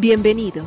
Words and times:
Bienvenidos. 0.00 0.64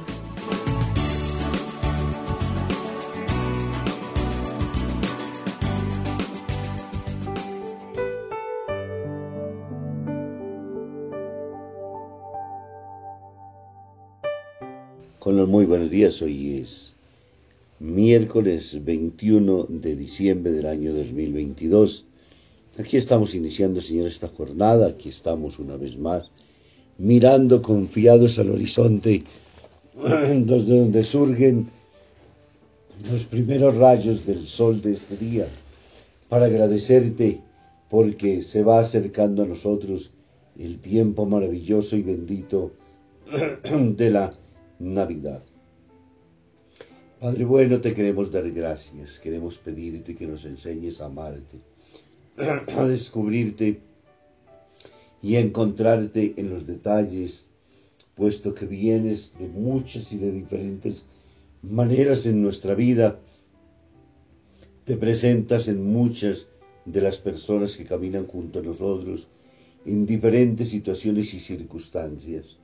Con 15.19 15.37
los 15.37 15.47
muy 15.47 15.65
buenos 15.65 15.89
días, 15.89 16.21
hoy 16.21 16.57
es 16.57 16.95
miércoles 17.79 18.83
21 18.83 19.67
de 19.69 19.95
diciembre 19.95 20.51
del 20.51 20.65
año 20.65 20.93
2022. 20.93 22.05
Aquí 22.79 22.97
estamos 22.97 23.33
iniciando, 23.33 23.79
Señor, 23.79 24.07
esta 24.07 24.27
jornada, 24.27 24.87
aquí 24.87 25.07
estamos 25.07 25.57
una 25.59 25.77
vez 25.77 25.97
más, 25.97 26.29
mirando 27.01 27.63
confiados 27.63 28.37
al 28.37 28.51
horizonte, 28.51 29.23
desde 30.03 30.79
donde 30.79 31.03
surgen 31.03 31.67
los 33.09 33.25
primeros 33.25 33.75
rayos 33.77 34.27
del 34.27 34.45
sol 34.45 34.81
de 34.81 34.91
este 34.91 35.17
día, 35.17 35.47
para 36.29 36.45
agradecerte 36.45 37.41
porque 37.89 38.43
se 38.43 38.63
va 38.63 38.79
acercando 38.79 39.41
a 39.41 39.47
nosotros 39.47 40.11
el 40.59 40.79
tiempo 40.79 41.25
maravilloso 41.25 41.95
y 41.95 42.03
bendito 42.03 42.71
de 43.97 44.09
la 44.11 44.31
Navidad. 44.77 45.41
Padre 47.19 47.45
bueno, 47.45 47.81
te 47.81 47.95
queremos 47.95 48.31
dar 48.31 48.49
gracias, 48.51 49.17
queremos 49.19 49.57
pedirte 49.57 50.15
que 50.15 50.27
nos 50.27 50.45
enseñes 50.45 51.01
a 51.01 51.05
amarte, 51.05 51.57
a 52.77 52.85
descubrirte 52.85 53.81
y 55.21 55.35
encontrarte 55.35 56.33
en 56.37 56.49
los 56.49 56.65
detalles, 56.65 57.47
puesto 58.15 58.53
que 58.53 58.65
vienes 58.65 59.33
de 59.39 59.47
muchas 59.47 60.11
y 60.13 60.17
de 60.17 60.31
diferentes 60.31 61.05
maneras 61.61 62.25
en 62.25 62.41
nuestra 62.41 62.75
vida, 62.75 63.19
te 64.83 64.97
presentas 64.97 65.67
en 65.67 65.91
muchas 65.91 66.47
de 66.85 67.01
las 67.01 67.17
personas 67.17 67.77
que 67.77 67.85
caminan 67.85 68.25
junto 68.25 68.59
a 68.59 68.63
nosotros, 68.63 69.27
en 69.85 70.05
diferentes 70.05 70.69
situaciones 70.69 71.33
y 71.33 71.39
circunstancias 71.39 72.57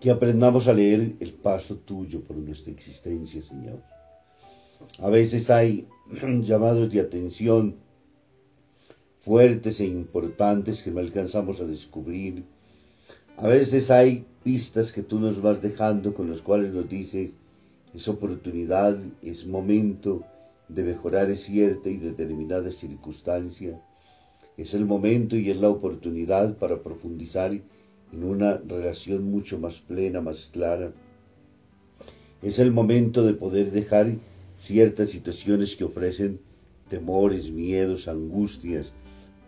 que 0.00 0.10
aprendamos 0.10 0.68
a 0.68 0.74
leer 0.74 1.16
el 1.20 1.32
paso 1.32 1.76
tuyo 1.78 2.20
por 2.20 2.36
nuestra 2.36 2.72
existencia, 2.72 3.40
Señor. 3.40 3.82
A 4.98 5.10
veces 5.10 5.50
hay 5.50 5.88
llamados 6.42 6.92
de 6.92 7.00
atención 7.00 7.76
fuertes 9.26 9.80
e 9.80 9.86
importantes 9.86 10.84
que 10.84 10.92
no 10.92 11.00
alcanzamos 11.00 11.60
a 11.60 11.66
descubrir. 11.66 12.44
A 13.36 13.48
veces 13.48 13.90
hay 13.90 14.24
pistas 14.44 14.92
que 14.92 15.02
tú 15.02 15.18
nos 15.18 15.42
vas 15.42 15.60
dejando 15.60 16.14
con 16.14 16.30
las 16.30 16.42
cuales 16.42 16.72
nos 16.72 16.88
dices, 16.88 17.32
es 17.92 18.06
oportunidad, 18.06 18.96
es 19.22 19.48
momento 19.48 20.22
de 20.68 20.84
mejorar 20.84 21.34
cierta 21.34 21.90
y 21.90 21.96
determinada 21.96 22.70
circunstancia. 22.70 23.82
Es 24.56 24.74
el 24.74 24.86
momento 24.86 25.34
y 25.34 25.50
es 25.50 25.56
la 25.56 25.70
oportunidad 25.70 26.56
para 26.56 26.80
profundizar 26.80 27.50
en 27.50 28.22
una 28.22 28.58
relación 28.58 29.28
mucho 29.28 29.58
más 29.58 29.80
plena, 29.80 30.20
más 30.20 30.50
clara. 30.52 30.92
Es 32.42 32.60
el 32.60 32.70
momento 32.70 33.24
de 33.24 33.34
poder 33.34 33.72
dejar 33.72 34.06
ciertas 34.56 35.10
situaciones 35.10 35.74
que 35.74 35.82
ofrecen 35.82 36.40
temores, 36.88 37.50
miedos, 37.50 38.06
angustias, 38.06 38.92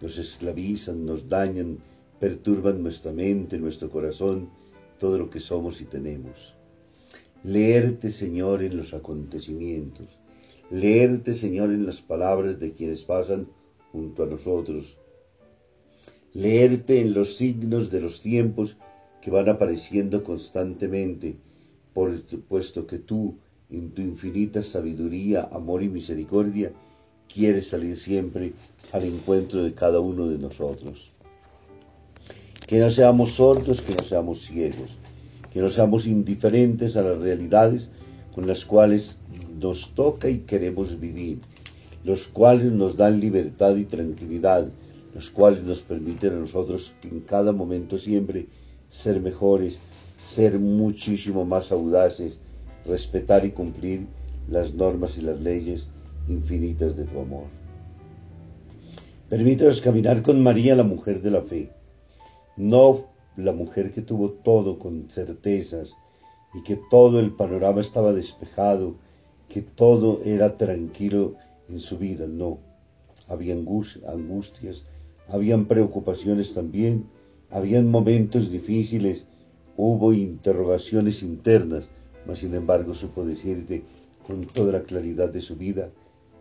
nos 0.00 0.18
esclavizan, 0.18 1.04
nos 1.04 1.28
dañan, 1.28 1.78
perturban 2.20 2.82
nuestra 2.82 3.12
mente, 3.12 3.58
nuestro 3.58 3.90
corazón, 3.90 4.50
todo 4.98 5.18
lo 5.18 5.30
que 5.30 5.40
somos 5.40 5.80
y 5.80 5.84
tenemos. 5.84 6.54
Leerte, 7.42 8.10
Señor, 8.10 8.62
en 8.62 8.76
los 8.76 8.94
acontecimientos. 8.94 10.18
Leerte, 10.70 11.34
Señor, 11.34 11.70
en 11.70 11.86
las 11.86 12.00
palabras 12.00 12.58
de 12.58 12.72
quienes 12.72 13.02
pasan 13.02 13.48
junto 13.92 14.24
a 14.24 14.26
nosotros 14.26 14.98
leerte 16.34 17.00
en 17.00 17.14
los 17.14 17.36
signos 17.36 17.90
de 17.90 18.00
los 18.00 18.20
tiempos 18.22 18.78
que 19.20 19.30
van 19.30 19.48
apareciendo 19.48 20.22
constantemente, 20.22 21.36
por 21.92 22.12
puesto 22.48 22.86
que 22.86 22.98
tú, 22.98 23.38
en 23.70 23.90
tu 23.90 24.02
infinita 24.02 24.62
sabiduría, 24.62 25.48
amor 25.52 25.82
y 25.82 25.88
misericordia, 25.88 26.72
quieres 27.32 27.68
salir 27.68 27.96
siempre 27.96 28.52
al 28.92 29.04
encuentro 29.04 29.62
de 29.62 29.72
cada 29.72 30.00
uno 30.00 30.28
de 30.28 30.38
nosotros. 30.38 31.12
Que 32.66 32.78
no 32.80 32.90
seamos 32.90 33.32
sordos, 33.32 33.82
que 33.82 33.94
no 33.94 34.04
seamos 34.04 34.40
ciegos, 34.40 34.98
que 35.52 35.60
no 35.60 35.68
seamos 35.68 36.06
indiferentes 36.06 36.96
a 36.96 37.02
las 37.02 37.18
realidades 37.18 37.90
con 38.34 38.46
las 38.46 38.64
cuales 38.64 39.20
nos 39.58 39.94
toca 39.94 40.28
y 40.28 40.40
queremos 40.40 41.00
vivir, 41.00 41.40
los 42.04 42.28
cuales 42.28 42.72
nos 42.72 42.96
dan 42.96 43.20
libertad 43.20 43.74
y 43.76 43.84
tranquilidad, 43.84 44.66
los 45.14 45.30
cuales 45.30 45.64
nos 45.64 45.82
permiten 45.82 46.34
a 46.34 46.36
nosotros 46.36 46.94
en 47.02 47.20
cada 47.20 47.52
momento 47.52 47.98
siempre 47.98 48.46
ser 48.88 49.20
mejores, 49.20 49.80
ser 50.22 50.58
muchísimo 50.58 51.44
más 51.44 51.72
audaces, 51.72 52.38
respetar 52.86 53.44
y 53.44 53.50
cumplir 53.50 54.06
las 54.48 54.74
normas 54.74 55.18
y 55.18 55.22
las 55.22 55.40
leyes 55.40 55.90
infinitas 56.28 56.96
de 56.96 57.04
tu 57.04 57.20
amor. 57.20 57.46
Permítanos 59.28 59.80
caminar 59.80 60.22
con 60.22 60.42
María, 60.42 60.74
la 60.74 60.84
mujer 60.84 61.20
de 61.20 61.30
la 61.30 61.42
fe, 61.42 61.70
no 62.56 63.06
la 63.36 63.52
mujer 63.52 63.92
que 63.92 64.02
tuvo 64.02 64.30
todo 64.30 64.78
con 64.78 65.08
certezas 65.08 65.94
y 66.54 66.62
que 66.62 66.80
todo 66.90 67.20
el 67.20 67.32
panorama 67.32 67.80
estaba 67.80 68.12
despejado, 68.12 68.96
que 69.48 69.62
todo 69.62 70.20
era 70.24 70.56
tranquilo 70.56 71.36
en 71.68 71.78
su 71.78 71.98
vida, 71.98 72.26
no. 72.26 72.58
Había 73.28 73.54
angustias, 73.54 74.84
habían 75.28 75.66
preocupaciones 75.66 76.54
también, 76.54 77.06
habían 77.50 77.90
momentos 77.90 78.50
difíciles, 78.50 79.26
hubo 79.76 80.12
interrogaciones 80.12 81.22
internas, 81.22 81.90
mas 82.26 82.38
sin 82.38 82.54
embargo 82.54 82.94
supo 82.94 83.24
decirte 83.24 83.84
con 84.26 84.46
toda 84.46 84.72
la 84.72 84.82
claridad 84.82 85.30
de 85.30 85.40
su 85.40 85.56
vida, 85.56 85.90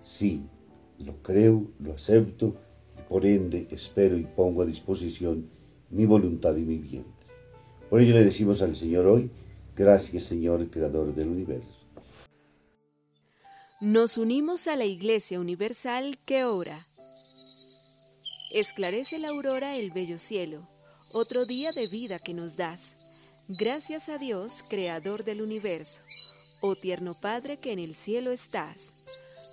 sí, 0.08 0.48
lo 1.00 1.22
creo, 1.22 1.68
lo 1.80 1.94
acepto 1.94 2.56
y 2.98 3.02
por 3.04 3.26
ende 3.26 3.68
espero 3.72 4.18
y 4.18 4.24
pongo 4.24 4.62
a 4.62 4.66
disposición 4.66 5.48
mi 5.90 6.06
voluntad 6.06 6.56
y 6.56 6.62
mi 6.62 6.78
vientre. 6.78 7.12
Por 7.90 8.02
ello 8.02 8.14
le 8.14 8.24
decimos 8.24 8.62
al 8.62 8.76
Señor 8.76 9.06
hoy, 9.06 9.30
gracias 9.76 10.24
Señor, 10.24 10.70
Creador 10.70 11.14
del 11.14 11.28
universo. 11.28 11.68
Nos 13.80 14.18
unimos 14.18 14.68
a 14.68 14.76
la 14.76 14.86
Iglesia 14.86 15.40
Universal 15.40 16.18
que 16.26 16.46
ora. 16.46 16.80
Esclarece 18.52 19.20
la 19.20 19.30
aurora 19.30 19.76
el 19.76 19.92
bello 19.92 20.18
cielo, 20.18 20.68
otro 21.14 21.46
día 21.46 21.72
de 21.74 21.88
vida 21.88 22.18
que 22.18 22.34
nos 22.34 22.56
das. 22.58 22.96
Gracias 23.50 24.10
a 24.10 24.18
Dios, 24.18 24.64
Creador 24.70 25.24
del 25.24 25.42
universo, 25.42 26.02
oh 26.62 26.76
tierno 26.76 27.12
Padre 27.22 27.58
que 27.62 27.72
en 27.72 27.80
el 27.80 27.94
cielo 27.94 28.32
estás. 28.32 29.37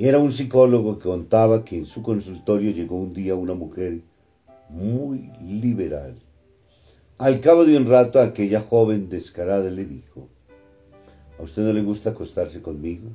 Era 0.00 0.20
un 0.20 0.30
psicólogo 0.30 1.00
que 1.00 1.08
contaba 1.08 1.64
que 1.64 1.76
en 1.76 1.84
su 1.84 2.04
consultorio 2.04 2.70
llegó 2.70 2.94
un 2.94 3.12
día 3.12 3.34
una 3.34 3.54
mujer 3.54 4.02
muy 4.68 5.32
liberal. 5.42 6.14
Al 7.18 7.40
cabo 7.40 7.64
de 7.64 7.76
un 7.76 7.84
rato 7.84 8.20
aquella 8.20 8.60
joven 8.60 9.08
descarada 9.08 9.68
le 9.68 9.84
dijo, 9.84 10.28
¿A 11.36 11.42
usted 11.42 11.62
no 11.62 11.72
le 11.72 11.82
gusta 11.82 12.10
acostarse 12.10 12.62
conmigo? 12.62 13.10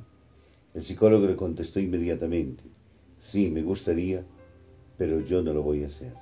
El 0.74 0.82
psicólogo 0.82 1.26
le 1.26 1.36
contestó 1.36 1.80
inmediatamente, 1.80 2.64
sí, 3.16 3.48
me 3.48 3.62
gustaría, 3.62 4.22
pero 4.98 5.20
yo 5.20 5.42
no 5.42 5.54
lo 5.54 5.62
voy 5.62 5.84
a 5.84 5.86
hacer. 5.86 6.12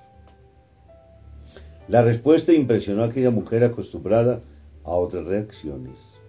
La 1.88 2.02
respuesta 2.02 2.52
impresionó 2.52 3.02
a 3.02 3.06
aquella 3.06 3.30
mujer 3.30 3.64
acostumbrada 3.64 4.40
a 4.84 4.92
otras 4.92 5.26
reacciones. 5.26 6.20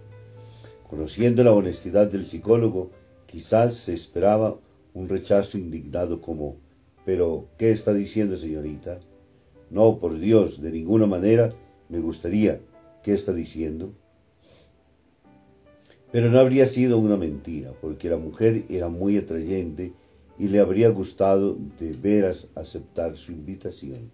Conociendo 0.90 1.44
la 1.44 1.52
honestidad 1.52 2.10
del 2.10 2.26
psicólogo, 2.26 2.90
Quizás 3.34 3.74
se 3.74 3.92
esperaba 3.92 4.56
un 4.92 5.08
rechazo 5.08 5.58
indignado 5.58 6.20
como, 6.20 6.54
pero, 7.04 7.48
¿qué 7.58 7.72
está 7.72 7.92
diciendo, 7.92 8.36
señorita? 8.36 9.00
No, 9.70 9.98
por 9.98 10.20
Dios, 10.20 10.62
de 10.62 10.70
ninguna 10.70 11.06
manera 11.06 11.50
me 11.88 11.98
gustaría. 11.98 12.60
¿Qué 13.02 13.12
está 13.12 13.32
diciendo? 13.32 13.92
Pero 16.12 16.30
no 16.30 16.38
habría 16.38 16.64
sido 16.64 17.00
una 17.00 17.16
mentira, 17.16 17.72
porque 17.80 18.08
la 18.08 18.18
mujer 18.18 18.66
era 18.68 18.88
muy 18.88 19.18
atrayente 19.18 19.92
y 20.38 20.46
le 20.46 20.60
habría 20.60 20.90
gustado 20.90 21.58
de 21.80 21.92
veras 21.92 22.50
aceptar 22.54 23.16
su 23.16 23.32
invitación. 23.32 24.12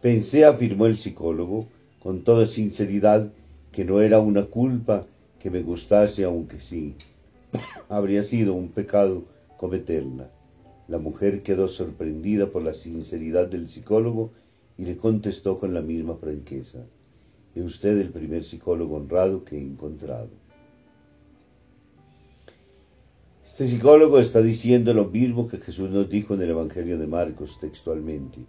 Pensé, 0.00 0.44
afirmó 0.44 0.86
el 0.86 0.98
psicólogo, 0.98 1.68
con 2.00 2.24
toda 2.24 2.46
sinceridad, 2.46 3.32
que 3.70 3.84
no 3.84 4.00
era 4.00 4.18
una 4.18 4.46
culpa 4.46 5.06
que 5.38 5.50
me 5.50 5.62
gustase, 5.62 6.24
aunque 6.24 6.58
sí, 6.58 6.96
habría 7.88 8.22
sido 8.22 8.54
un 8.54 8.70
pecado 8.70 9.24
cometerla. 9.56 10.30
La 10.88 10.98
mujer 10.98 11.42
quedó 11.42 11.68
sorprendida 11.68 12.50
por 12.50 12.62
la 12.62 12.74
sinceridad 12.74 13.48
del 13.48 13.68
psicólogo 13.68 14.32
y 14.76 14.84
le 14.84 14.96
contestó 14.96 15.58
con 15.58 15.74
la 15.74 15.82
misma 15.82 16.16
franqueza. 16.16 16.84
Es 17.54 17.64
usted 17.64 17.98
el 17.98 18.10
primer 18.10 18.44
psicólogo 18.44 18.96
honrado 18.96 19.44
que 19.44 19.56
he 19.56 19.62
encontrado. 19.62 20.30
Este 23.44 23.68
psicólogo 23.68 24.18
está 24.18 24.40
diciendo 24.40 24.94
lo 24.94 25.10
mismo 25.10 25.46
que 25.46 25.58
Jesús 25.58 25.90
nos 25.90 26.08
dijo 26.08 26.34
en 26.34 26.42
el 26.42 26.50
Evangelio 26.50 26.98
de 26.98 27.06
Marcos 27.06 27.58
textualmente. 27.60 28.46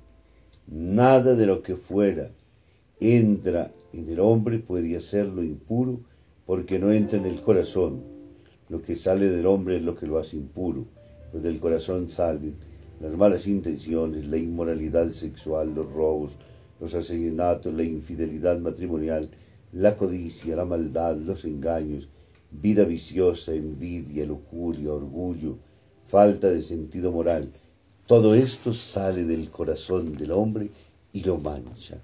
Nada 0.67 1.35
de 1.35 1.45
lo 1.45 1.61
que 1.61 1.75
fuera 1.75 2.31
entra 2.99 3.69
en 3.91 4.09
el 4.09 4.21
hombre 4.21 4.59
puede 4.59 4.95
hacerlo 4.95 5.43
impuro 5.43 5.99
porque 6.45 6.79
no 6.79 6.91
entra 6.91 7.19
en 7.19 7.25
el 7.25 7.41
corazón, 7.41 8.12
lo 8.69 8.81
que 8.81 8.95
sale 8.95 9.29
del 9.29 9.45
hombre 9.45 9.77
es 9.77 9.83
lo 9.83 9.95
que 9.95 10.07
lo 10.07 10.17
hace 10.17 10.37
impuro, 10.37 10.85
pues 11.31 11.43
del 11.43 11.59
corazón 11.59 12.07
salen 12.07 12.55
las 13.01 13.13
malas 13.17 13.47
intenciones, 13.47 14.27
la 14.27 14.37
inmoralidad 14.37 15.09
sexual, 15.09 15.75
los 15.75 15.91
robos, 15.91 16.37
los 16.79 16.95
asesinatos, 16.95 17.73
la 17.73 17.83
infidelidad 17.83 18.59
matrimonial, 18.59 19.29
la 19.73 19.97
codicia, 19.97 20.55
la 20.55 20.65
maldad, 20.65 21.17
los 21.17 21.43
engaños, 21.45 22.07
vida 22.51 22.85
viciosa, 22.85 23.53
envidia, 23.53 24.25
lujuria, 24.25 24.93
orgullo, 24.93 25.57
falta 26.05 26.49
de 26.49 26.61
sentido 26.61 27.11
moral. 27.11 27.51
Todo 28.07 28.35
esto 28.35 28.73
sale 28.73 29.25
del 29.25 29.49
corazón 29.49 30.15
del 30.15 30.31
hombre 30.31 30.69
y 31.11 31.23
lo 31.23 31.37
mancha. 31.37 31.97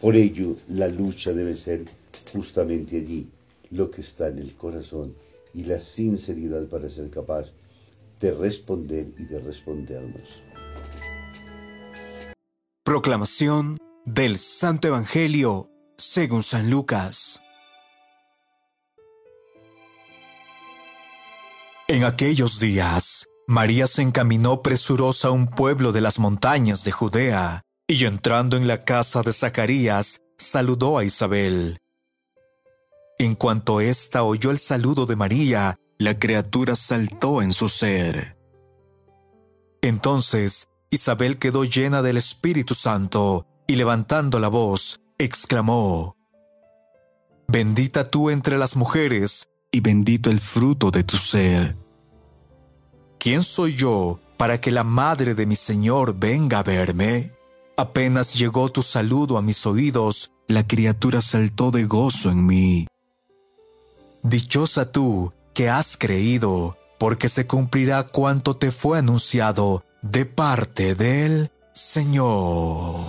Por 0.00 0.16
ello, 0.16 0.56
la 0.68 0.88
lucha 0.88 1.32
debe 1.32 1.54
ser 1.54 1.84
justamente 2.32 2.96
allí, 2.98 3.28
lo 3.70 3.90
que 3.90 4.00
está 4.02 4.28
en 4.28 4.38
el 4.38 4.54
corazón 4.54 5.14
y 5.54 5.64
la 5.64 5.78
sinceridad 5.78 6.66
para 6.68 6.90
ser 6.90 7.10
capaz 7.10 7.52
de 8.20 8.32
responder 8.32 9.06
y 9.18 9.24
de 9.24 9.40
respondernos. 9.40 10.42
Proclamación 12.84 13.78
del 14.04 14.38
Santo 14.38 14.88
Evangelio 14.88 15.70
según 15.96 16.42
San 16.42 16.70
Lucas. 16.70 17.40
En 21.86 22.04
aquellos 22.04 22.60
días, 22.60 23.26
María 23.46 23.86
se 23.86 24.02
encaminó 24.02 24.62
presurosa 24.62 25.28
a 25.28 25.30
un 25.30 25.46
pueblo 25.46 25.92
de 25.92 26.00
las 26.00 26.18
montañas 26.18 26.82
de 26.84 26.92
Judea, 26.92 27.62
y 27.86 28.06
entrando 28.06 28.56
en 28.56 28.66
la 28.66 28.84
casa 28.84 29.22
de 29.22 29.32
Zacarías, 29.32 30.18
saludó 30.38 30.96
a 30.96 31.04
Isabel. 31.04 31.78
En 33.18 33.34
cuanto 33.34 33.80
ésta 33.80 34.24
oyó 34.24 34.50
el 34.50 34.58
saludo 34.58 35.06
de 35.06 35.16
María, 35.16 35.78
la 35.98 36.18
criatura 36.18 36.74
saltó 36.74 37.42
en 37.42 37.52
su 37.52 37.68
ser. 37.68 38.36
Entonces 39.82 40.66
Isabel 40.90 41.38
quedó 41.38 41.64
llena 41.64 42.02
del 42.02 42.16
Espíritu 42.16 42.74
Santo 42.74 43.46
y 43.66 43.76
levantando 43.76 44.40
la 44.40 44.48
voz, 44.48 45.00
exclamó, 45.18 46.16
Bendita 47.46 48.10
tú 48.10 48.30
entre 48.30 48.58
las 48.58 48.76
mujeres 48.76 49.48
y 49.70 49.80
bendito 49.80 50.30
el 50.30 50.40
fruto 50.40 50.90
de 50.90 51.04
tu 51.04 51.16
ser. 51.16 51.76
¿Quién 53.18 53.42
soy 53.42 53.74
yo 53.74 54.20
para 54.36 54.60
que 54.60 54.70
la 54.70 54.84
madre 54.84 55.34
de 55.34 55.46
mi 55.46 55.56
Señor 55.56 56.14
venga 56.18 56.60
a 56.60 56.62
verme? 56.62 57.32
Apenas 57.76 58.34
llegó 58.34 58.70
tu 58.70 58.82
saludo 58.82 59.36
a 59.36 59.42
mis 59.42 59.66
oídos, 59.66 60.30
la 60.48 60.66
criatura 60.66 61.20
saltó 61.20 61.70
de 61.70 61.84
gozo 61.84 62.30
en 62.30 62.46
mí. 62.46 62.86
Dichosa 64.26 64.90
tú 64.90 65.34
que 65.52 65.68
has 65.68 65.98
creído, 65.98 66.78
porque 66.98 67.28
se 67.28 67.46
cumplirá 67.46 68.06
cuanto 68.06 68.56
te 68.56 68.72
fue 68.72 68.96
anunciado 68.96 69.84
de 70.00 70.24
parte 70.24 70.94
del 70.94 71.50
Señor. 71.74 73.04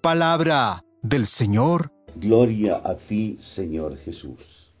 Palabra 0.00 0.84
del 1.02 1.28
Señor. 1.28 1.92
Gloria 2.16 2.82
a 2.84 2.96
ti, 2.96 3.36
Señor 3.38 3.96
Jesús. 3.96 4.72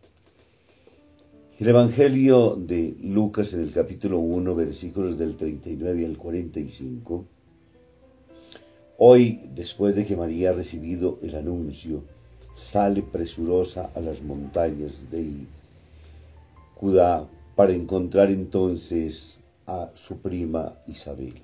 El 1.60 1.68
Evangelio 1.68 2.56
de 2.56 2.96
Lucas 3.00 3.54
en 3.54 3.60
el 3.60 3.70
capítulo 3.70 4.18
1, 4.18 4.56
versículos 4.56 5.16
del 5.16 5.36
39 5.36 6.04
al 6.04 6.16
45. 6.16 7.26
Hoy, 8.98 9.40
después 9.54 9.94
de 9.94 10.04
que 10.04 10.16
María 10.16 10.50
ha 10.50 10.54
recibido 10.54 11.16
el 11.22 11.36
anuncio 11.36 12.15
sale 12.56 13.02
presurosa 13.02 13.90
a 13.94 14.00
las 14.00 14.22
montañas 14.22 15.10
de 15.10 15.30
Judá 16.74 17.28
para 17.54 17.74
encontrar 17.74 18.30
entonces 18.30 19.40
a 19.66 19.90
su 19.92 20.16
prima 20.22 20.74
Isabel, 20.88 21.34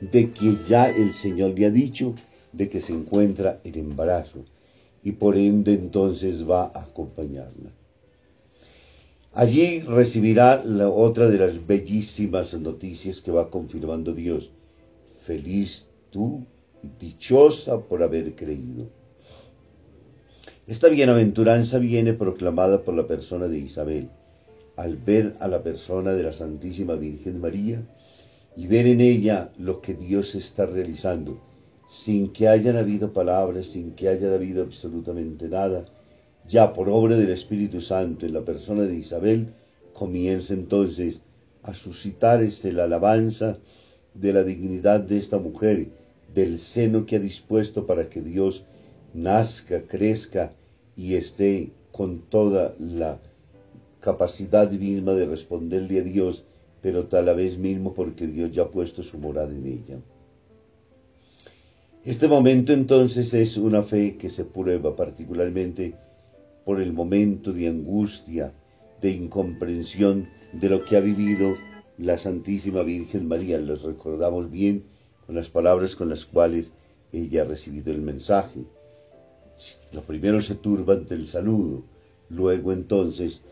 de 0.00 0.32
que 0.32 0.58
ya 0.66 0.90
el 0.90 1.12
Señor 1.12 1.56
le 1.56 1.66
ha 1.66 1.70
dicho 1.70 2.12
de 2.52 2.68
que 2.68 2.80
se 2.80 2.92
encuentra 2.92 3.60
en 3.62 3.78
embarazo 3.78 4.44
y 5.04 5.12
por 5.12 5.36
ende 5.36 5.74
entonces 5.74 6.48
va 6.48 6.64
a 6.74 6.82
acompañarla. 6.82 7.70
Allí 9.32 9.78
recibirá 9.80 10.62
la 10.64 10.90
otra 10.90 11.28
de 11.28 11.38
las 11.38 11.68
bellísimas 11.68 12.52
noticias 12.54 13.22
que 13.22 13.30
va 13.30 13.48
confirmando 13.48 14.12
Dios. 14.12 14.50
Feliz 15.22 15.88
tú 16.10 16.44
y 16.82 16.88
dichosa 16.98 17.80
por 17.80 18.02
haber 18.02 18.34
creído. 18.34 19.01
Esta 20.72 20.88
bienaventuranza 20.88 21.78
viene 21.78 22.14
proclamada 22.14 22.82
por 22.82 22.94
la 22.94 23.06
persona 23.06 23.46
de 23.46 23.58
Isabel, 23.58 24.08
al 24.76 24.96
ver 24.96 25.34
a 25.40 25.46
la 25.46 25.62
persona 25.62 26.14
de 26.14 26.22
la 26.22 26.32
Santísima 26.32 26.94
Virgen 26.94 27.42
María 27.42 27.86
y 28.56 28.68
ver 28.68 28.86
en 28.86 29.02
ella 29.02 29.52
lo 29.58 29.82
que 29.82 29.92
Dios 29.92 30.34
está 30.34 30.64
realizando, 30.64 31.38
sin 31.90 32.32
que 32.32 32.48
hayan 32.48 32.78
habido 32.78 33.12
palabras, 33.12 33.66
sin 33.66 33.92
que 33.92 34.08
haya 34.08 34.32
habido 34.32 34.62
absolutamente 34.62 35.46
nada, 35.46 35.84
ya 36.48 36.72
por 36.72 36.88
obra 36.88 37.18
del 37.18 37.28
Espíritu 37.28 37.82
Santo 37.82 38.24
en 38.24 38.32
la 38.32 38.40
persona 38.40 38.84
de 38.84 38.96
Isabel, 38.96 39.48
comienza 39.92 40.54
entonces 40.54 41.20
a 41.64 41.74
suscitar 41.74 42.42
este, 42.42 42.72
la 42.72 42.84
alabanza 42.84 43.58
de 44.14 44.32
la 44.32 44.42
dignidad 44.42 45.00
de 45.00 45.18
esta 45.18 45.36
mujer, 45.36 45.88
del 46.34 46.58
seno 46.58 47.04
que 47.04 47.16
ha 47.16 47.20
dispuesto 47.20 47.84
para 47.84 48.08
que 48.08 48.22
Dios 48.22 48.64
nazca, 49.12 49.82
crezca 49.82 50.50
y 50.96 51.14
esté 51.14 51.72
con 51.90 52.20
toda 52.20 52.74
la 52.78 53.20
capacidad 54.00 54.70
misma 54.70 55.12
de 55.14 55.26
responderle 55.26 56.00
a 56.00 56.02
Dios 56.02 56.46
pero 56.82 57.06
tal 57.06 57.34
vez 57.36 57.58
mismo 57.58 57.94
porque 57.94 58.26
Dios 58.26 58.50
ya 58.50 58.62
ha 58.62 58.70
puesto 58.70 59.02
su 59.02 59.18
morada 59.18 59.54
en 59.54 59.66
ella. 59.66 60.00
Este 62.04 62.26
momento 62.26 62.72
entonces 62.72 63.32
es 63.32 63.56
una 63.56 63.82
fe 63.82 64.16
que 64.16 64.28
se 64.28 64.44
prueba 64.44 64.94
particularmente 64.96 65.94
por 66.64 66.80
el 66.80 66.92
momento 66.92 67.52
de 67.52 67.68
angustia, 67.68 68.52
de 69.00 69.12
incomprensión 69.12 70.28
de 70.52 70.68
lo 70.68 70.84
que 70.84 70.96
ha 70.96 71.00
vivido 71.00 71.54
la 71.98 72.18
Santísima 72.18 72.82
Virgen 72.82 73.28
María. 73.28 73.58
Los 73.58 73.84
recordamos 73.84 74.50
bien 74.50 74.82
con 75.24 75.36
las 75.36 75.48
palabras 75.50 75.94
con 75.94 76.08
las 76.08 76.26
cuales 76.26 76.72
ella 77.12 77.42
ha 77.42 77.44
recibido 77.44 77.92
el 77.92 78.00
mensaje. 78.00 78.64
Lo 79.92 80.02
primero 80.02 80.40
se 80.40 80.54
turba 80.54 80.94
ante 80.94 81.14
el 81.14 81.26
saludo, 81.26 81.84
luego 82.30 82.72
entonces, 82.72 83.42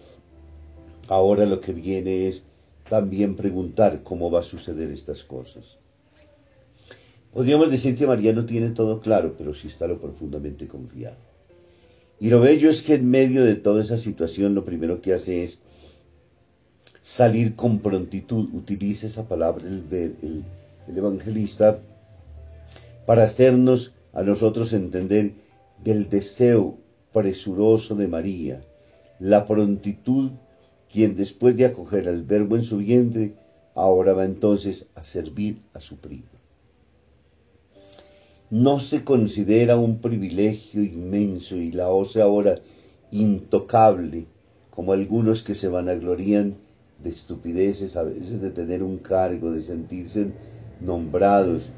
ahora 1.08 1.46
lo 1.46 1.60
que 1.60 1.72
viene 1.72 2.28
es 2.28 2.44
también 2.88 3.36
preguntar 3.36 4.02
cómo 4.02 4.30
va 4.30 4.40
a 4.40 4.42
suceder 4.42 4.90
estas 4.90 5.24
cosas. 5.24 5.78
Podríamos 7.32 7.70
decir 7.70 7.96
que 7.96 8.06
María 8.06 8.32
no 8.32 8.46
tiene 8.46 8.70
todo 8.70 8.98
claro, 8.98 9.34
pero 9.38 9.54
sí 9.54 9.68
está 9.68 9.86
lo 9.86 10.00
profundamente 10.00 10.66
confiado. 10.66 11.18
Y 12.18 12.28
lo 12.28 12.40
bello 12.40 12.68
es 12.68 12.82
que 12.82 12.94
en 12.94 13.08
medio 13.08 13.44
de 13.44 13.54
toda 13.54 13.80
esa 13.80 13.96
situación 13.96 14.54
lo 14.54 14.64
primero 14.64 15.00
que 15.00 15.14
hace 15.14 15.44
es 15.44 15.62
salir 17.00 17.54
con 17.54 17.78
prontitud. 17.78 18.52
Utiliza 18.52 19.06
esa 19.06 19.28
palabra 19.28 19.66
el, 19.66 19.84
el, 19.90 20.44
el 20.88 20.98
evangelista 20.98 21.78
para 23.06 23.22
hacernos 23.22 23.94
a 24.12 24.22
nosotros 24.22 24.72
entender 24.72 25.32
del 25.84 26.08
deseo 26.08 26.78
presuroso 27.12 27.94
de 27.94 28.08
María, 28.08 28.60
la 29.18 29.46
prontitud, 29.46 30.30
quien 30.90 31.16
después 31.16 31.56
de 31.56 31.66
acoger 31.66 32.08
al 32.08 32.22
verbo 32.22 32.56
en 32.56 32.64
su 32.64 32.78
vientre, 32.78 33.34
ahora 33.74 34.12
va 34.12 34.24
entonces 34.24 34.88
a 34.94 35.04
servir 35.04 35.58
a 35.74 35.80
su 35.80 35.96
primo. 35.96 36.24
No 38.50 38.78
se 38.78 39.04
considera 39.04 39.76
un 39.76 40.00
privilegio 40.00 40.82
inmenso 40.82 41.56
y 41.56 41.70
la 41.70 41.86
hace 41.86 42.20
ahora 42.20 42.58
intocable, 43.12 44.26
como 44.70 44.92
algunos 44.92 45.42
que 45.42 45.54
se 45.54 45.68
vanaglorían 45.68 46.56
de 47.02 47.10
estupideces 47.10 47.96
a 47.96 48.02
veces 48.02 48.40
de 48.40 48.50
tener 48.50 48.82
un 48.82 48.98
cargo, 48.98 49.52
de 49.52 49.60
sentirse 49.60 50.32
nombrados, 50.80 51.70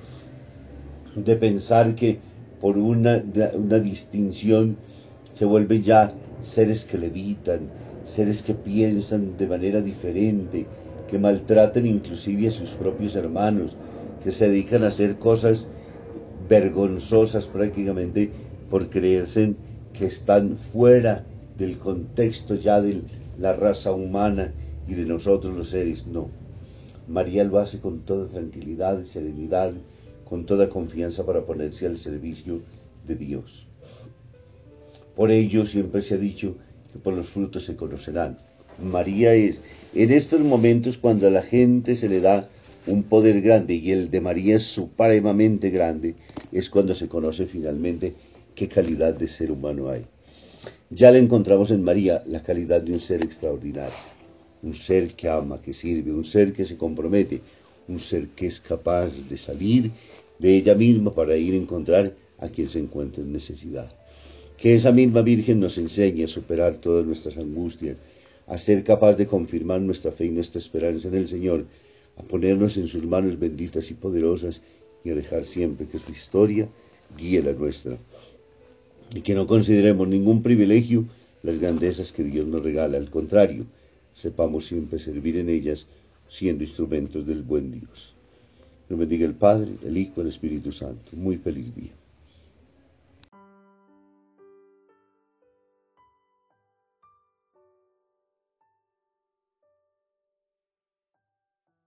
de 1.15 1.37
pensar 1.37 1.95
que 1.95 2.19
por 2.63 2.79
una, 2.79 3.23
una 3.55 3.79
distinción 3.81 4.77
se 5.35 5.45
vuelven 5.45 5.83
ya 5.83 6.15
seres 6.41 6.85
que 6.85 6.97
levitan, 6.97 7.61
seres 8.05 8.43
que 8.43 8.55
piensan 8.55 9.37
de 9.37 9.49
manera 9.49 9.81
diferente, 9.81 10.67
que 11.11 11.19
maltratan 11.19 11.85
inclusive 11.87 12.47
a 12.47 12.53
sus 12.53 12.71
propios 12.71 13.17
hermanos, 13.17 13.77
que 14.23 14.31
se 14.31 14.49
dedican 14.49 14.85
a 14.85 14.87
hacer 14.87 15.19
cosas 15.19 15.67
vergonzosas 16.49 17.49
prácticamente 17.49 18.31
por 18.71 18.89
creerse 18.89 19.57
que 19.93 20.07
están 20.07 20.57
fuera 20.57 21.25
del 21.59 21.79
contexto 21.79 22.55
ya 22.55 22.81
de 22.81 23.03
la 23.41 23.55
raza 23.55 23.91
humana 23.91 24.53
y 24.87 24.95
de 24.95 25.07
nosotros 25.07 25.57
los 25.57 25.71
seres. 25.71 26.07
No. 26.07 26.29
María 27.09 27.43
lo 27.43 27.59
hace 27.59 27.81
con 27.81 28.01
toda 28.03 28.29
tranquilidad 28.29 29.01
y 29.01 29.05
serenidad, 29.05 29.73
con 30.33 30.47
toda 30.47 30.71
confianza 30.71 31.27
para 31.27 31.45
ponerse 31.45 31.85
al 31.85 31.99
servicio 31.99 32.59
de 33.07 33.17
Dios. 33.17 33.67
Por 35.15 35.31
ello 35.31 35.67
siempre 35.67 36.01
se 36.01 36.15
ha 36.15 36.17
dicho 36.17 36.57
que 36.91 36.99
por 36.99 37.13
los 37.13 37.29
frutos 37.29 37.67
se 37.67 37.77
conocerán. 37.77 38.39
María 38.83 39.35
es, 39.35 39.63
en 39.95 40.11
estos 40.11 40.41
momentos 40.41 40.97
cuando 40.97 41.27
a 41.27 41.31
la 41.31 41.43
gente 41.43 41.95
se 41.97 42.09
le 42.09 42.23
da 42.23 42.49
un 42.87 43.03
poder 43.03 43.43
grande 43.43 43.75
y 43.75 43.91
el 43.91 44.11
de 44.11 44.23
María 44.23 44.57
es 44.57 44.63
supremamente 44.63 45.69
grande, 45.69 46.15
es 46.51 46.71
cuando 46.71 46.95
se 46.95 47.09
conoce 47.09 47.45
finalmente 47.45 48.15
qué 48.55 48.69
calidad 48.69 49.13
de 49.13 49.29
ser 49.29 49.53
humano 49.53 49.91
hay. 49.91 50.07
Ya 50.89 51.11
le 51.11 51.19
encontramos 51.19 51.71
en 51.73 51.85
María 51.85 52.23
la 52.27 52.43
calidad 52.43 52.81
de 52.81 52.95
un 52.95 53.01
ser 53.01 53.23
extraordinario, 53.23 53.93
un 54.63 54.75
ser 54.75 55.13
que 55.13 55.29
ama, 55.29 55.61
que 55.61 55.75
sirve, 55.75 56.11
un 56.11 56.25
ser 56.25 56.55
que 56.55 56.65
se 56.65 56.79
compromete, 56.79 57.43
un 57.89 57.99
ser 57.99 58.29
que 58.29 58.47
es 58.47 58.63
capaz 58.63 59.11
de 59.29 59.37
salir 59.37 59.91
de 60.43 60.57
ella 60.57 60.75
misma 60.75 61.15
para 61.15 61.37
ir 61.37 61.55
a 61.55 61.57
encontrar 61.57 62.13
a 62.39 62.49
quien 62.49 62.67
se 62.67 62.81
encuentre 62.81 63.23
en 63.23 63.33
necesidad. 63.33 63.89
Que 64.59 64.75
esa 64.75 64.91
misma 64.91 65.23
Virgen 65.23 65.61
nos 65.61 65.79
enseñe 65.79 66.25
a 66.25 66.29
superar 66.37 66.75
todas 66.79 67.07
nuestras 67.07 67.37
angustias, 67.37 67.97
a 68.49 68.59
ser 68.59 68.83
capaz 68.83 69.15
de 69.17 69.29
confirmar 69.29 69.81
nuestra 69.81 70.11
fe 70.11 70.27
y 70.27 70.31
nuestra 70.31 70.59
esperanza 70.59 71.07
en 71.09 71.15
el 71.15 71.29
Señor, 71.29 71.65
a 72.17 72.23
ponernos 72.25 72.77
en 72.77 72.89
sus 72.89 73.07
manos 73.07 73.39
benditas 73.39 73.91
y 73.93 73.95
poderosas 73.95 74.63
y 75.05 75.11
a 75.11 75.15
dejar 75.15 75.45
siempre 75.45 75.87
que 75.87 76.01
su 76.01 76.11
historia 76.11 76.69
guíe 77.17 77.41
la 77.43 77.53
nuestra. 77.53 77.97
Y 79.15 79.21
que 79.21 79.35
no 79.35 79.47
consideremos 79.47 80.09
ningún 80.09 80.43
privilegio 80.43 81.05
las 81.45 81.61
grandezas 81.61 82.11
que 82.13 82.25
Dios 82.25 82.47
nos 82.47 82.65
regala, 82.65 82.99
al 82.99 83.11
contrario, 83.11 83.65
sepamos 84.13 84.67
siempre 84.67 84.99
servir 84.99 85.37
en 85.37 85.49
ellas 85.49 85.87
siendo 86.27 86.65
instrumentos 86.65 87.27
del 87.27 87.43
buen 87.43 87.71
Dios. 87.71 88.12
Dios 88.89 88.99
bendiga 88.99 89.27
el 89.27 89.35
Padre, 89.35 89.71
el 89.85 89.97
Hijo, 89.97 90.21
el 90.21 90.29
Espíritu 90.29 90.73
Santo. 90.73 91.17
Muy 91.17 91.37
feliz 91.37 91.75
día. 91.75 91.93